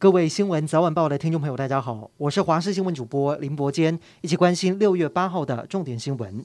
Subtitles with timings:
[0.00, 6.42] 各位新闻早晚报的听众朋友，大家好，我是华视新闻主播林伯坚，一起关心六月八号的重点新闻。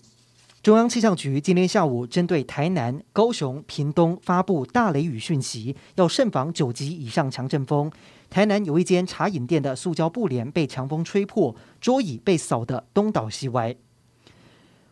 [0.62, 7.90] 中央气象局今天下午针对台南、高雄、屏东发布大雷雨讯息，要慎防九级以上强阵风。
[8.30, 13.74] 台南有一间茶饮店的塑胶布帘被强风吹破，桌椅被扫得东倒西歪。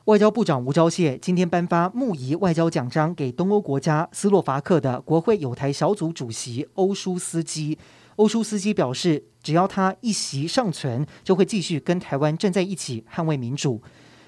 [0.05, 7.77] 外交部长吴钊燮今天颁发木仪外交奖章给东欧国家斯洛伐克的国会友台小组主席欧舒斯基。
[8.17, 13.81] 欧舒斯基表示，只要他一席尚存，就会继续跟台湾站在一起，捍卫民主。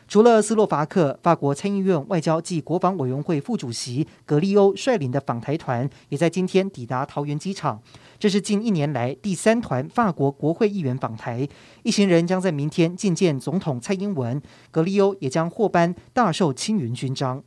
[0.07, 7.81] 除了斯洛伐克，法国参议院外交及国防委员会副主席格利欧率领的访台团，也在今天抵达桃园机场。
[8.19, 11.47] 这是近一年来第三团法国国会议员访台，
[11.81, 14.39] 一行人将在明天觐见总统蔡英文。
[14.69, 17.43] 格利欧也将获颁大受青云勋章。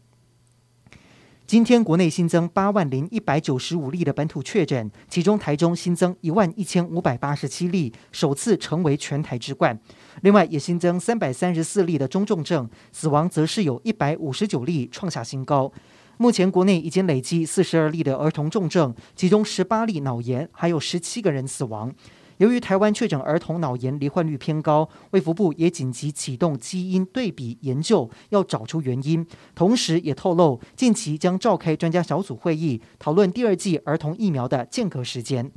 [1.48, 9.80] 今天国内新增八万零一百九十五例的本土确诊，其中台中新增一万一千五百八十七例，首次成为全台之冠。
[10.20, 15.72] 另外也新增三百三十四例的中重症，死亡则是有一百五十九例，创下新高。
[16.18, 21.90] 目前国内已经累计四十二例的儿童重症，其中十八例脑炎，还有十七个人死亡。
[22.38, 29.26] 由于台湾确诊儿童脑炎罹患率偏高，卫福部也紧急启动基因对比研究，要找出原因。
[29.54, 35.50] 同时，也透露近期将召开专家小组会议，讨论第二季儿童疫苗的间隔时间。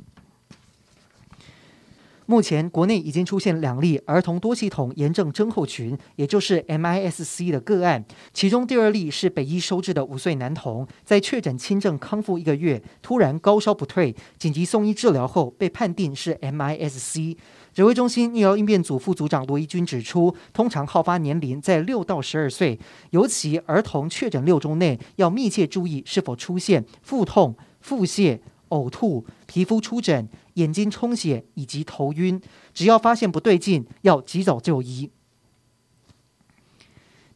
[2.26, 8.04] 目前国内已经出现两例儿童多系统炎症症候群，也就是 MIS-C 的个案。
[8.32, 17.36] 其中第二例是北医收治的五岁男童，在确诊轻症康复一个月，突然高烧不退，紧急送医治疗后被判定是 MIS-C。
[17.74, 22.78] 指挥中心医疗应变组副组长罗一军指出，通常好发年龄在六到十二岁，
[23.10, 28.38] 尤其儿童确诊六周内要密切注意是否出现腹痛、腹泻。
[28.72, 32.40] 呕吐、皮肤出疹、眼睛充血以及头晕，
[32.72, 35.10] 只要发现不对劲，要及早就医。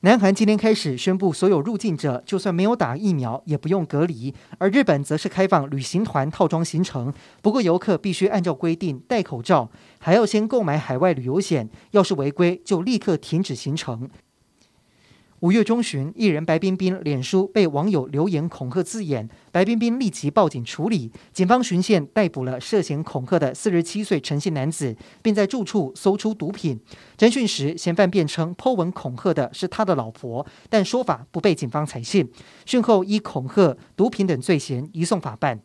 [0.00, 14.08] 南韩今天开始宣布，所有入境者就算没有打疫苗也不用隔离，而日本则是开放旅行团套装行程，不过游客必须按照规定戴口罩，还要先购买海外旅游险，要是违规就立刻停止行程。
[15.40, 26.80] 五月中旬，艺人白冰冰脸书被网友留言恐吓字眼，白冰冰立即报警处理，警方巡线逮捕了涉嫌恐吓的四十七岁陈姓男子，并在住处搜出毒品。
[27.18, 32.30] 侦讯时，嫌犯辩称 po 文恐吓的是他的老婆，但说法不被警方采信。
[32.64, 35.60] 讯后依恐吓、毒品等罪嫌移送法办。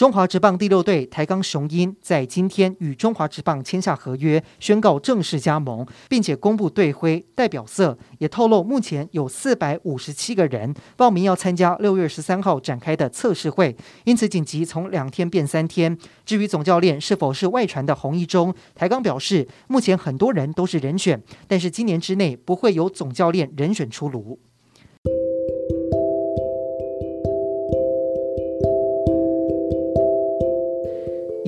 [0.00, 15.94] 中华职棒第六队台钢雄鹰在今天与中华职棒签下合约，宣告正式加盟，并且公布队徽、代表色，也透露目前有四百五十七个人报名要参加六月十三号展开的测试会，因此紧急从两天变三天。
[16.24, 24.38] 至于总教练是否是外传的洪一中，台钢表示目前很多人都是人选，但是今年之内不会有总教练人选出炉。